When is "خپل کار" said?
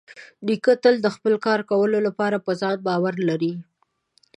1.15-1.59